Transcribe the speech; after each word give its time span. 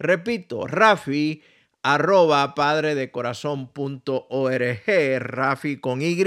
Repito, 0.00 0.66
rafi 0.66 1.42
arroba 1.86 2.54
padredecorazón.org, 2.54 5.20
Rafi 5.20 5.76
con 5.76 6.02
Y. 6.02 6.24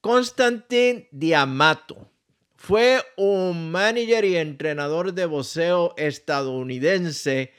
Constantin 0.02 1.08
Diamato 1.12 2.10
fue 2.58 3.02
un 3.16 3.72
manager 3.72 4.26
y 4.26 4.36
entrenador 4.38 5.14
de 5.14 5.28
boxeo 5.28 5.94
estadounidense 5.98 7.54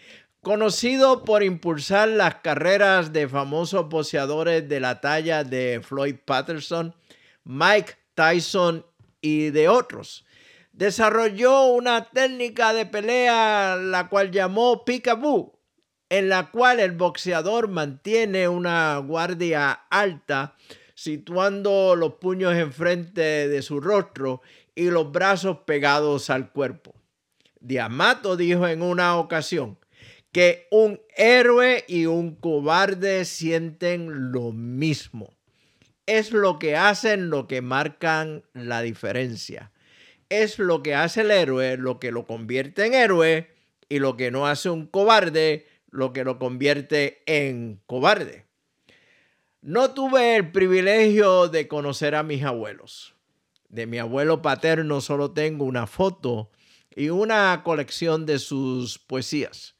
Conocido 0.47 1.25
por 1.25 1.43
impulsar 1.43 2.07
las 2.07 2.37
carreras 2.37 3.13
de 3.13 3.29
famosos 3.29 3.89
boxeadores 3.89 4.69
de 4.69 4.79
la 4.79 5.01
talla 5.01 5.43
de 5.43 5.81
Floyd 5.83 6.15
Patterson, 6.25 6.95
Mike 7.43 7.95
Tyson 8.15 8.87
y 9.21 9.51
de 9.51 9.69
otros. 9.69 10.25
Desarrolló 10.71 11.67
una 11.67 12.11
técnica 12.11 12.73
de 12.73 12.87
pelea 12.87 13.75
la 13.75 14.09
cual 14.09 14.31
llamó 14.31 14.85
peekaboo, 14.85 15.59
en 16.11 16.29
la 16.29 16.53
cual 16.53 16.79
el 16.79 16.93
boxeador 16.93 17.67
mantiene 17.67 18.47
una 18.47 18.99
guardia 18.99 19.73
alta, 19.91 20.55
situando 20.95 21.97
los 21.97 22.15
puños 22.21 22.55
enfrente 22.55 23.49
de 23.49 23.63
su 23.63 23.81
rostro 23.81 24.43
y 24.77 24.91
los 24.91 25.11
brazos 25.11 25.59
pegados 25.67 26.31
al 26.31 26.53
cuerpo. 26.53 26.95
Diamato 27.59 28.37
dijo 28.37 28.69
en 28.69 28.83
una 28.83 29.17
ocasión, 29.17 29.77
que 30.37 30.69
un 30.71 31.01
héroe 31.17 31.83
y 31.89 32.05
un 32.05 32.35
cobarde 32.35 33.25
sienten 33.25 34.33
lo 34.33 34.53
mismo. 34.53 35.33
Es 36.05 36.31
lo 36.31 36.59
que 36.59 36.77
hacen 36.77 37.31
lo 37.31 37.49
que 37.49 37.63
marcan 37.63 38.43
la 38.53 38.83
diferencia. 38.83 39.73
Es 40.29 40.59
lo 40.59 40.83
que 40.83 40.95
hace 40.95 41.23
el 41.23 41.31
héroe 41.31 41.79
lo 41.79 41.99
que 41.99 42.13
lo 42.13 42.27
convierte 42.27 42.85
en 42.85 42.93
héroe 42.93 43.49
y 43.89 43.99
lo 43.99 44.19
que 44.19 44.31
no 44.31 44.47
hace 44.47 44.69
un 44.69 44.87
cobarde 44.87 45.65
lo 45.89 46.13
que 46.13 46.23
lo 46.23 46.39
convierte 46.39 47.23
en 47.25 47.81
cobarde. 47.87 48.45
No 49.63 49.93
tuve 49.95 50.37
el 50.37 50.53
privilegio 50.53 51.49
de 51.49 51.67
conocer 51.67 52.15
a 52.15 52.23
mis 52.23 52.45
abuelos. 52.45 53.15
De 53.71 53.87
mi 53.87 53.97
abuelo 53.97 54.43
paterno 54.43 55.01
solo 55.01 55.31
tengo 55.31 55.65
una 55.65 55.87
foto 55.87 56.51
y 56.95 57.09
una 57.09 57.63
colección 57.65 58.27
de 58.27 58.39
sus 58.39 58.99
poesías. 58.99 59.76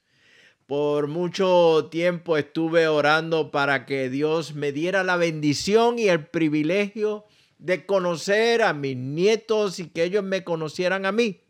Por 0.67 1.07
mucho 1.07 1.89
tiempo 1.93 2.37
estuve 2.37 2.89
orando 2.89 3.53
para 3.53 3.87
que 3.87 4.11
Dios 4.11 4.55
me 4.57 4.73
diera 4.73 5.05
la 5.05 5.17
bendición 5.17 5.97
y 5.97 6.09
el 6.09 6.27
privilegio 6.27 7.25
de 7.59 7.87
conocer 7.87 8.63
a 8.63 8.73
mis 8.73 8.97
nietos 8.97 9.79
y 9.79 9.89
que 9.89 10.03
ellos 10.03 10.25
me 10.25 10.43
conocieran 10.43 11.07
a 11.07 11.13
mí. 11.13 11.41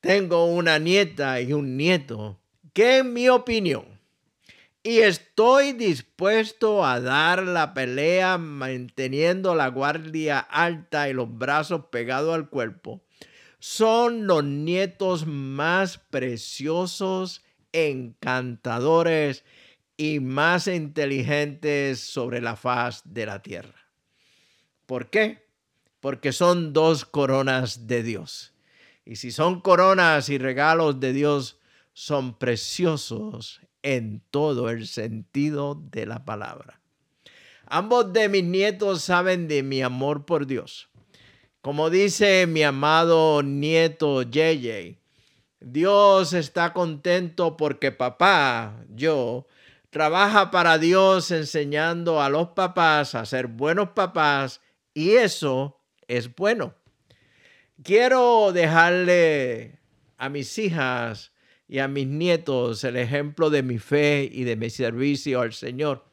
Tengo 0.00 0.46
una 0.46 0.78
nieta 0.78 1.38
y 1.42 1.52
un 1.52 1.76
nieto 1.76 2.40
que 2.72 2.98
en 2.98 3.12
mi 3.12 3.28
opinión, 3.28 4.00
y 4.82 5.00
estoy 5.00 5.72
dispuesto 5.72 6.86
a 6.86 7.00
dar 7.00 7.42
la 7.42 7.74
pelea 7.74 8.38
manteniendo 8.38 9.54
la 9.54 9.68
guardia 9.68 10.38
alta 10.38 11.10
y 11.10 11.12
los 11.12 11.36
brazos 11.36 11.86
pegados 11.90 12.34
al 12.34 12.48
cuerpo, 12.48 13.02
son 13.58 14.26
los 14.26 14.44
nietos 14.44 15.26
más 15.26 15.98
preciosos 15.98 17.42
encantadores 17.86 19.44
y 19.96 20.20
más 20.20 20.68
inteligentes 20.68 22.00
sobre 22.00 22.40
la 22.40 22.56
faz 22.56 23.02
de 23.04 23.26
la 23.26 23.42
tierra. 23.42 23.74
¿Por 24.86 25.10
qué? 25.10 25.46
Porque 26.00 26.32
son 26.32 26.72
dos 26.72 27.04
coronas 27.04 27.86
de 27.86 28.02
Dios. 28.02 28.54
Y 29.04 29.16
si 29.16 29.30
son 29.30 29.60
coronas 29.60 30.28
y 30.28 30.38
regalos 30.38 31.00
de 31.00 31.12
Dios, 31.12 31.58
son 31.92 32.38
preciosos 32.38 33.60
en 33.82 34.22
todo 34.30 34.70
el 34.70 34.86
sentido 34.86 35.74
de 35.74 36.06
la 36.06 36.24
palabra. 36.24 36.80
Ambos 37.66 38.12
de 38.12 38.28
mis 38.28 38.44
nietos 38.44 39.02
saben 39.02 39.48
de 39.48 39.62
mi 39.62 39.82
amor 39.82 40.24
por 40.24 40.46
Dios. 40.46 40.88
Como 41.60 41.90
dice 41.90 42.46
mi 42.46 42.62
amado 42.62 43.42
nieto 43.42 44.22
JJ, 44.22 44.97
Dios 45.60 46.32
está 46.34 46.72
contento 46.72 47.56
porque 47.56 47.90
papá, 47.90 48.84
yo, 48.94 49.46
trabaja 49.90 50.50
para 50.50 50.78
Dios 50.78 51.30
enseñando 51.30 52.22
a 52.22 52.28
los 52.28 52.48
papás 52.48 53.14
a 53.14 53.26
ser 53.26 53.48
buenos 53.48 53.90
papás 53.90 54.60
y 54.94 55.12
eso 55.12 55.80
es 56.06 56.34
bueno. 56.34 56.74
Quiero 57.82 58.52
dejarle 58.52 59.78
a 60.16 60.28
mis 60.28 60.58
hijas 60.58 61.32
y 61.66 61.80
a 61.80 61.88
mis 61.88 62.06
nietos 62.06 62.82
el 62.84 62.96
ejemplo 62.96 63.50
de 63.50 63.62
mi 63.62 63.78
fe 63.78 64.28
y 64.32 64.44
de 64.44 64.56
mi 64.56 64.70
servicio 64.70 65.40
al 65.40 65.52
Señor, 65.52 66.04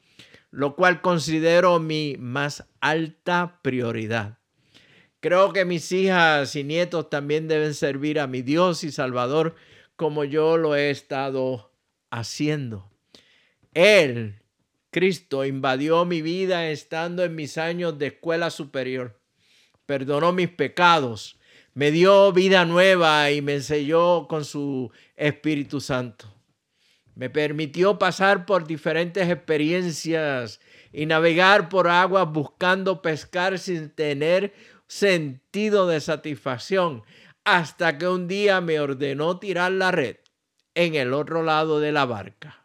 lo 0.52 0.76
cual 0.76 1.02
considero 1.02 1.80
mi 1.80 2.16
más 2.20 2.66
alta 2.82 3.60
prioridad. 3.62 4.40
Creo 5.26 5.54
que 5.54 5.66
mis 5.66 5.92
hijas 5.92 6.56
y 6.56 6.64
nietos 6.64 7.10
también 7.10 7.48
deben 7.48 7.74
servir 7.74 8.20
a 8.20 8.28
mi 8.28 8.44
Dios 8.44 8.84
y 8.84 8.92
Salvador 8.92 9.56
como 9.96 10.24
yo 10.24 10.56
lo 10.56 10.76
he 10.76 10.92
estado 10.92 11.72
haciendo. 12.12 12.92
Él, 13.74 14.36
Cristo, 14.92 15.44
invadió 15.44 16.06
mi 16.06 16.22
vida 16.22 16.70
estando 16.70 17.24
en 17.24 17.34
mis 17.34 17.58
años 17.58 17.98
de 17.98 18.06
escuela 18.06 18.52
superior. 18.52 19.20
Perdonó 19.88 20.32
mis 20.32 20.50
pecados, 20.50 21.40
me 21.74 21.90
dio 21.90 22.32
vida 22.32 22.64
nueva 22.66 23.32
y 23.32 23.42
me 23.42 23.56
enseñó 23.56 24.28
con 24.28 24.46
su 24.46 24.92
Espíritu 25.16 25.82
Santo. 25.82 26.32
Me 27.16 27.32
permitió 27.32 27.98
pasar 27.98 28.46
por 28.46 28.68
diferentes 28.68 29.28
experiencias 29.28 30.60
y 30.94 31.08
navegar 31.08 31.68
por 31.68 31.88
aguas 31.88 32.32
buscando 32.32 33.02
pescar 33.02 33.58
sin 33.58 33.90
tener 33.90 34.54
sentido 34.88 35.88
de 35.88 36.00
satisfacción 36.02 37.04
hasta 37.44 37.98
que 37.98 38.08
un 38.08 38.28
día 38.28 38.62
me 38.62 38.80
ordenó 38.80 39.40
tirar 39.40 39.72
la 39.72 39.92
red 39.92 40.18
en 40.74 40.96
el 40.96 41.14
otro 41.14 41.44
lado 41.44 41.80
de 41.80 41.92
la 41.92 42.06
barca. 42.06 42.64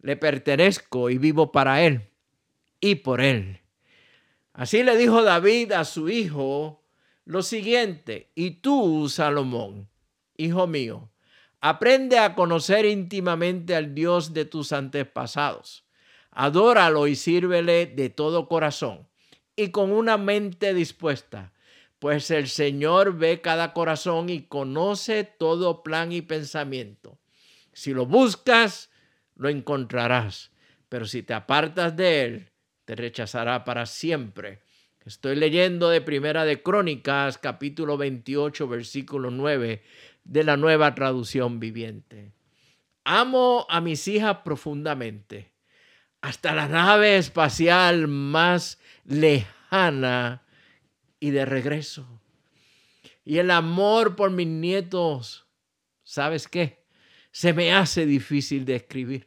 Le 0.00 0.16
pertenezco 0.16 1.10
y 1.10 1.18
vivo 1.18 1.52
para 1.52 1.82
Él 1.82 2.08
y 2.80 2.96
por 2.96 3.20
Él. 3.20 3.60
Así 4.52 4.82
le 4.82 4.96
dijo 4.96 5.22
David 5.22 5.72
a 5.72 5.84
su 5.84 6.08
hijo 6.08 6.82
lo 7.24 7.42
siguiente, 7.42 8.30
y 8.34 8.60
tú, 8.60 9.08
Salomón, 9.08 9.88
hijo 10.36 10.66
mío, 10.66 11.10
Aprende 11.66 12.18
a 12.18 12.34
conocer 12.34 12.84
íntimamente 12.84 13.74
al 13.74 13.94
Dios 13.94 14.34
de 14.34 14.44
tus 14.44 14.70
antepasados. 14.70 15.86
Adóralo 16.30 17.06
y 17.06 17.16
sírvele 17.16 17.86
de 17.86 18.10
todo 18.10 18.48
corazón 18.48 19.08
y 19.56 19.70
con 19.70 19.92
una 19.92 20.16
mente 20.16 20.74
dispuesta, 20.74 21.52
pues 21.98 22.30
el 22.30 22.48
Señor 22.48 23.16
ve 23.16 23.40
cada 23.40 23.72
corazón 23.72 24.28
y 24.28 24.42
conoce 24.42 25.24
todo 25.24 25.82
plan 25.82 26.12
y 26.12 26.22
pensamiento. 26.22 27.18
Si 27.72 27.92
lo 27.92 28.06
buscas, 28.06 28.90
lo 29.36 29.48
encontrarás, 29.48 30.50
pero 30.88 31.06
si 31.06 31.22
te 31.22 31.34
apartas 31.34 31.96
de 31.96 32.22
él, 32.24 32.50
te 32.84 32.94
rechazará 32.94 33.64
para 33.64 33.86
siempre. 33.86 34.60
Estoy 35.04 35.36
leyendo 35.36 35.88
de 35.88 36.00
Primera 36.00 36.44
de 36.44 36.62
Crónicas, 36.62 37.38
capítulo 37.38 37.96
28, 37.96 38.68
versículo 38.68 39.30
9 39.30 39.82
de 40.24 40.44
la 40.44 40.56
nueva 40.56 40.94
traducción 40.94 41.60
viviente. 41.60 42.32
Amo 43.04 43.66
a 43.68 43.80
mis 43.80 44.08
hijas 44.08 44.38
profundamente, 44.44 45.53
hasta 46.24 46.54
la 46.54 46.68
nave 46.68 47.18
espacial 47.18 48.08
más 48.08 48.78
lejana 49.04 50.42
y 51.20 51.32
de 51.32 51.44
regreso. 51.44 52.22
Y 53.26 53.36
el 53.36 53.50
amor 53.50 54.16
por 54.16 54.30
mis 54.30 54.46
nietos, 54.46 55.46
¿sabes 56.02 56.48
qué? 56.48 56.82
Se 57.30 57.52
me 57.52 57.74
hace 57.74 58.06
difícil 58.06 58.64
de 58.64 58.76
escribir. 58.76 59.26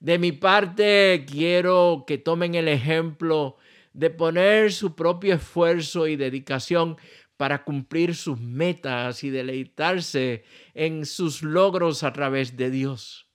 De 0.00 0.18
mi 0.18 0.32
parte, 0.32 1.26
quiero 1.30 2.04
que 2.06 2.16
tomen 2.16 2.54
el 2.54 2.68
ejemplo 2.68 3.58
de 3.92 4.08
poner 4.08 4.72
su 4.72 4.96
propio 4.96 5.34
esfuerzo 5.34 6.06
y 6.06 6.16
dedicación 6.16 6.96
para 7.36 7.64
cumplir 7.64 8.14
sus 8.14 8.40
metas 8.40 9.24
y 9.24 9.28
deleitarse 9.28 10.42
en 10.72 11.04
sus 11.04 11.42
logros 11.42 12.02
a 12.02 12.14
través 12.14 12.56
de 12.56 12.70
Dios. 12.70 13.27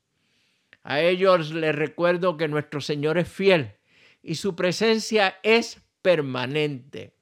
A 0.84 1.02
ellos 1.02 1.52
les 1.52 1.74
recuerdo 1.74 2.38
que 2.38 2.48
nuestro 2.48 2.82
Señor 2.82 3.18
es 3.18 3.28
fiel 3.28 3.74
y 4.22 4.36
su 4.36 4.56
presencia 4.56 5.38
es 5.44 5.82
permanente. 6.02 7.14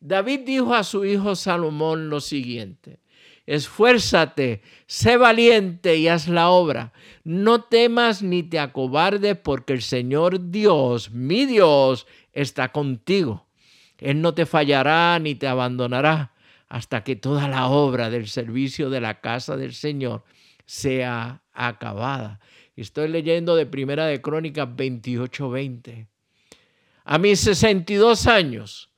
David 0.00 0.40
dijo 0.40 0.74
a 0.74 0.84
su 0.84 1.04
hijo 1.04 1.36
Salomón 1.36 2.08
lo 2.08 2.20
siguiente, 2.20 3.00
esfuérzate, 3.46 4.62
sé 4.86 5.16
valiente 5.16 5.96
y 5.96 6.08
haz 6.08 6.26
la 6.26 6.50
obra, 6.50 6.92
no 7.22 7.64
temas 7.64 8.22
ni 8.22 8.42
te 8.42 8.58
acobardes 8.58 9.36
porque 9.36 9.74
el 9.74 9.82
Señor 9.82 10.50
Dios, 10.50 11.10
mi 11.10 11.46
Dios, 11.46 12.06
está 12.32 12.72
contigo 12.72 13.46
él 14.00 14.22
no 14.22 14.34
te 14.34 14.46
fallará 14.46 15.18
ni 15.18 15.34
te 15.34 15.46
abandonará 15.46 16.32
hasta 16.68 17.04
que 17.04 17.16
toda 17.16 17.48
la 17.48 17.68
obra 17.68 18.10
del 18.10 18.28
servicio 18.28 18.90
de 18.90 19.00
la 19.00 19.20
casa 19.20 19.56
del 19.56 19.74
Señor 19.74 20.24
sea 20.64 21.42
acabada. 21.52 22.40
Estoy 22.76 23.08
leyendo 23.08 23.56
de 23.56 23.66
Primera 23.66 24.06
de 24.06 24.20
Crónicas 24.20 24.68
28:20. 24.68 26.06
A 27.04 27.18
mis 27.18 27.40
62 27.40 28.26
años, 28.26 28.90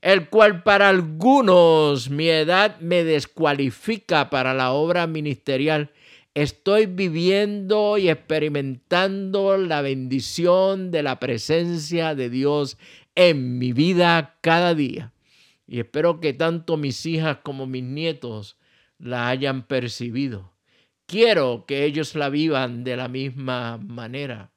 el 0.00 0.28
cual 0.28 0.62
para 0.62 0.88
algunos 0.88 2.10
mi 2.10 2.28
edad 2.28 2.78
me 2.80 3.04
descualifica 3.04 4.30
para 4.30 4.54
la 4.54 4.70
obra 4.70 5.06
ministerial, 5.06 5.90
estoy 6.34 6.86
viviendo 6.86 7.98
y 7.98 8.08
experimentando 8.08 9.56
la 9.56 9.82
bendición 9.82 10.90
de 10.90 11.02
la 11.02 11.18
presencia 11.18 12.14
de 12.14 12.30
Dios 12.30 12.78
en 13.16 13.58
mi 13.58 13.72
vida 13.72 14.36
cada 14.40 14.74
día. 14.74 15.12
Y 15.66 15.80
espero 15.80 16.20
que 16.20 16.32
tanto 16.32 16.76
mis 16.76 17.04
hijas 17.04 17.38
como 17.42 17.66
mis 17.66 17.82
nietos 17.82 18.56
la 18.98 19.28
hayan 19.28 19.66
percibido. 19.66 20.52
Quiero 21.08 21.64
que 21.66 21.86
ellos 21.86 22.14
la 22.14 22.28
vivan 22.28 22.84
de 22.84 22.94
la 22.94 23.08
misma 23.08 23.78
manera. 23.78 24.50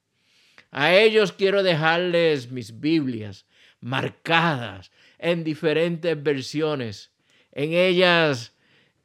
A 0.70 0.94
ellos 0.94 1.32
quiero 1.32 1.64
dejarles 1.64 2.52
mis 2.52 2.82
Biblias 2.82 3.46
marcadas 3.80 4.92
en 5.18 5.46
diferentes 5.46 6.22
versiones. 6.22 7.14
En 7.54 7.72
ellas 7.72 8.54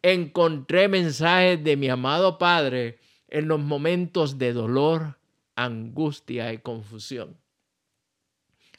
encontré 0.03 0.89
mensajes 0.89 1.63
de 1.63 1.77
mi 1.77 1.89
amado 1.89 2.37
Padre 2.37 2.99
en 3.29 3.47
los 3.47 3.61
momentos 3.61 4.39
de 4.39 4.53
dolor, 4.53 5.17
angustia 5.55 6.53
y 6.53 6.59
confusión. 6.59 7.37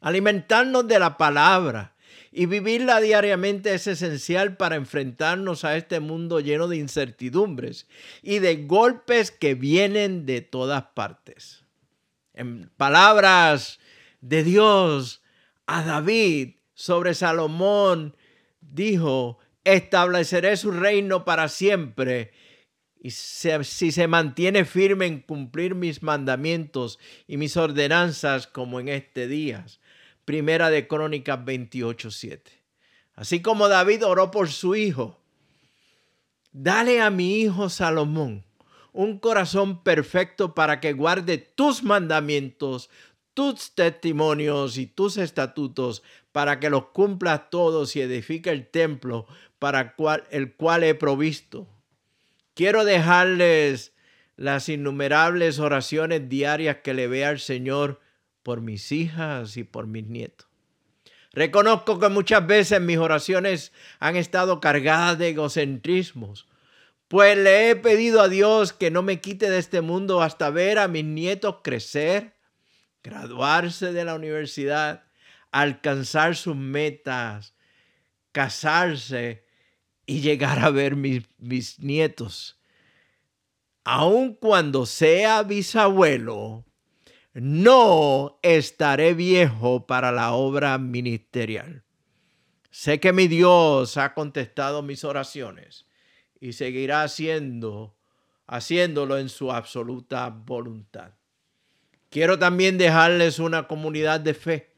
Alimentarnos 0.02 0.86
de 0.90 1.00
la 1.00 1.16
palabra 1.16 1.96
y 2.38 2.46
vivirla 2.46 3.02
diariamente 3.02 3.74
es 3.74 3.88
esencial 3.88 4.58
para 4.58 4.76
enfrentarnos 4.76 5.64
a 5.64 5.76
este 5.76 6.00
mundo 6.00 6.40
lleno 6.40 6.68
de 6.68 6.78
incertidumbres 6.78 7.88
y 8.22 8.38
de 8.38 8.58
golpes 8.68 9.32
que 9.32 9.56
vienen 9.56 10.28
de 10.28 10.42
todas 10.42 10.84
partes. 10.94 11.66
En 12.36 12.70
palabras 12.78 13.80
de 14.22 14.44
Dios 14.44 15.24
a 15.66 15.82
David 15.82 16.58
sobre 16.76 17.16
Salomón, 17.16 18.16
dijo, 18.62 19.40
estableceré 19.64 20.58
su 20.58 20.70
reino 20.70 21.26
para 21.26 21.50
siempre 21.50 22.34
y 23.02 23.10
si 23.10 23.92
se 23.92 24.08
mantiene 24.08 24.64
firme 24.64 25.08
en 25.08 25.22
cumplir 25.22 25.74
mis 25.74 26.04
mandamientos 26.04 27.00
y 27.26 27.38
mis 27.38 27.58
ordenanzas 27.58 28.46
como 28.46 28.80
en 28.80 28.90
este 28.90 29.28
día. 29.28 29.66
Primera 30.28 30.70
de 30.70 30.90
Crónicas 30.90 31.40
28:7. 31.46 32.52
Así 33.16 33.42
como 33.42 33.70
David 33.70 34.06
oró 34.06 34.30
por 34.30 34.50
su 34.50 34.76
hijo, 34.76 35.22
dale 36.52 37.00
a 37.00 37.10
mi 37.10 37.40
hijo 37.40 37.70
Salomón 37.70 38.44
un 38.92 39.20
corazón 39.20 39.86
perfecto 39.86 40.54
para 40.54 40.82
que 40.82 40.92
guarde 40.92 41.38
tus 41.38 41.82
mandamientos, 41.82 42.90
tus 43.34 43.74
testimonios 43.74 44.78
y 44.78 44.86
tus 44.86 45.16
estatutos, 45.16 46.04
para 46.34 46.60
que 46.60 46.70
los 46.70 46.88
cumpla 46.88 47.50
todos 47.50 47.96
y 47.96 48.02
edifique 48.02 48.50
el 48.50 48.68
templo 48.68 49.28
para 49.60 49.96
el 50.32 50.54
cual 50.56 50.84
he 50.84 50.94
provisto. 50.94 51.70
Quiero 52.54 52.84
dejarles 52.84 53.94
las 54.36 54.68
innumerables 54.68 55.60
oraciones 55.60 56.28
diarias 56.28 56.80
que 56.84 56.94
le 56.94 57.08
vea 57.08 57.30
al 57.30 57.40
Señor 57.40 58.02
por 58.48 58.62
mis 58.62 58.94
hijas 58.94 59.58
y 59.58 59.66
por 59.66 59.88
mis 59.88 60.08
nietos. 60.08 60.48
Reconozco 61.34 62.00
que 62.00 62.08
muchas 62.08 62.48
veces 62.48 62.80
mis 62.80 62.98
oraciones 62.98 63.74
han 64.00 64.16
estado 64.16 64.62
cargadas 64.62 65.18
de 65.18 65.32
egocentrismos, 65.32 66.48
pues 67.10 67.38
le 67.38 67.70
he 67.70 67.76
pedido 67.76 68.22
a 68.22 68.30
Dios 68.30 68.72
que 68.72 68.90
no 68.90 69.02
me 69.04 69.20
quite 69.20 69.50
de 69.50 69.58
este 69.58 69.82
mundo 69.82 70.22
hasta 70.22 70.50
ver 70.50 70.80
a 70.80 70.88
mis 70.88 71.04
nietos 71.04 71.58
crecer, 71.62 72.38
graduarse 73.04 73.92
de 73.92 74.06
la 74.06 74.16
universidad, 74.16 75.04
alcanzar 75.52 76.38
sus 76.38 76.56
metas, 76.56 77.54
casarse 78.32 79.44
y 80.06 80.22
llegar 80.22 80.60
a 80.60 80.70
ver 80.70 80.96
mis, 80.96 81.24
mis 81.38 81.80
nietos. 81.80 82.62
Aun 83.84 84.36
cuando 84.36 84.86
sea 84.86 85.44
bisabuelo, 85.44 86.64
no 87.40 88.40
estaré 88.42 89.14
viejo 89.14 89.86
para 89.86 90.12
la 90.12 90.34
obra 90.34 90.78
ministerial. 90.80 91.84
Sé 92.72 93.00
que 93.00 93.14
mi 93.14 93.28
Dios 93.28 93.98
ha 93.98 94.14
contestado 94.14 94.82
mis 94.82 95.04
oraciones 95.04 95.86
y 96.40 96.54
seguirá 96.54 97.04
haciendo, 97.04 97.96
haciéndolo 98.48 99.20
en 99.20 99.30
su 99.30 99.52
absoluta 99.52 100.30
voluntad. 100.30 101.12
Quiero 102.10 102.40
también 102.40 102.78
dejarles 102.78 103.38
una 103.38 103.68
comunidad 103.68 104.20
de 104.20 104.34
fe, 104.34 104.74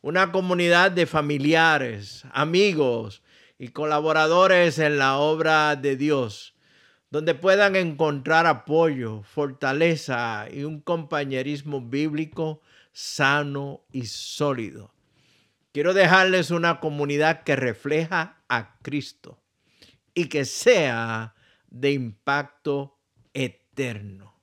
una 0.00 0.32
comunidad 0.32 0.90
de 0.90 1.06
familiares, 1.06 2.24
amigos 2.32 3.22
y 3.58 3.68
colaboradores 3.68 4.80
en 4.80 4.98
la 4.98 5.18
obra 5.18 5.76
de 5.76 5.96
Dios 5.96 6.52
donde 7.12 7.34
puedan 7.34 7.76
encontrar 7.76 8.46
apoyo, 8.46 9.22
fortaleza 9.22 10.46
y 10.50 10.64
un 10.64 10.80
compañerismo 10.80 11.82
bíblico 11.82 12.62
sano 12.90 13.84
y 13.92 14.06
sólido. 14.06 14.94
Quiero 15.72 15.92
dejarles 15.92 16.50
una 16.50 16.80
comunidad 16.80 17.42
que 17.42 17.54
refleja 17.54 18.42
a 18.48 18.78
Cristo 18.80 19.38
y 20.14 20.30
que 20.30 20.46
sea 20.46 21.34
de 21.68 21.92
impacto 21.92 22.98
eterno. 23.34 24.34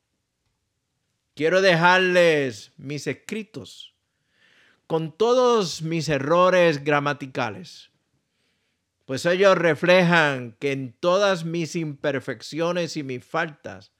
Quiero 1.33 1.61
dejarles 1.61 2.73
mis 2.77 3.07
escritos 3.07 3.95
con 4.85 5.11
todos 5.17 5.81
mis 5.81 6.07
errores 6.07 6.83
gramaticales 6.83 7.89
pues 9.09 9.25
ellos 9.25 9.57
reflejan 9.57 10.55
que 10.59 10.71
en 10.71 10.93
todas 10.99 11.43
mis 11.43 11.75
imperfecciones 11.75 12.95
y 12.95 13.01
mis 13.01 13.25
faltas, 13.25 13.91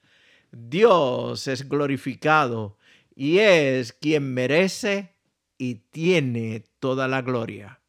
Dios 0.52 1.48
es 1.48 1.68
glorificado 1.68 2.78
y 3.16 3.40
es 3.40 3.92
quien 3.92 4.36
merece 4.36 5.16
y 5.58 5.78
tiene 5.90 6.64
toda 6.80 7.08
la 7.08 7.24
gloria. 7.24 7.82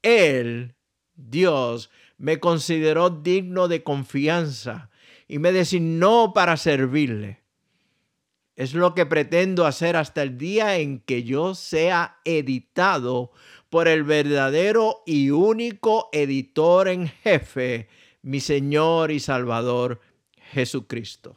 Él, 0.00 0.74
Dios, 1.16 1.90
me 2.16 2.40
consideró 2.40 3.10
digno 3.10 3.68
de 3.68 3.82
confianza 3.82 4.88
y 5.26 5.40
me 5.40 5.52
designó 5.52 6.32
para 6.34 6.56
servirle. 6.56 7.42
Es 8.56 8.72
lo 8.72 8.94
que 8.94 9.04
pretendo 9.04 9.66
hacer 9.66 9.96
hasta 9.96 10.22
el 10.22 10.38
día 10.38 10.78
en 10.78 11.00
que 11.00 11.24
yo 11.24 11.54
sea 11.54 12.20
editado 12.24 13.32
por 13.70 13.88
el 13.88 14.04
verdadero 14.04 15.02
y 15.06 15.30
único 15.30 16.08
editor 16.12 16.88
en 16.88 17.08
jefe, 17.08 17.88
mi 18.22 18.40
Señor 18.40 19.10
y 19.10 19.20
Salvador 19.20 20.00
Jesucristo. 20.52 21.36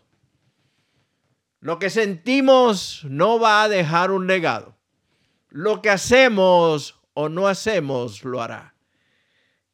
Lo 1.60 1.78
que 1.78 1.90
sentimos 1.90 3.06
no 3.08 3.40
va 3.40 3.64
a 3.64 3.70
dejar 3.70 4.12
un 4.12 4.28
legado. 4.28 4.78
Lo 5.50 5.82
que 5.82 5.90
hacemos 5.90 7.00
o 7.14 7.30
no 7.30 7.48
hacemos 7.48 8.24
lo 8.24 8.42
hará. 8.42 8.76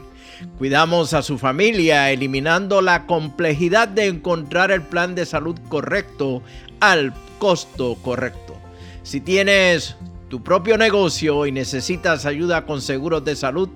Cuidamos 0.58 1.14
a 1.14 1.24
su 1.24 1.38
familia 1.38 2.12
eliminando 2.12 2.82
la 2.82 3.06
complejidad 3.06 3.88
de 3.88 4.08
encontrar 4.08 4.72
el 4.72 4.84
plan 4.84 5.16
de 5.16 5.26
salud 5.26 5.58
correcto 5.68 6.44
al 6.80 7.14
costo 7.40 7.96
correcto. 8.02 8.56
Si 9.04 9.22
tienes 9.22 9.96
tu 10.30 10.44
propio 10.44 10.78
negocio 10.78 11.46
y 11.46 11.52
necesitas 11.52 12.26
ayuda 12.26 12.66
con 12.66 12.82
seguros 12.82 13.24
de 13.24 13.36
salud, 13.36 13.70